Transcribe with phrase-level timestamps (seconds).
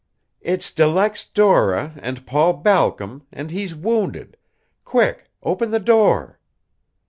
[0.41, 4.35] "It's De Luxe Dora and Paul Balcom, and he's wounded.
[4.83, 6.39] Quick, open the door!"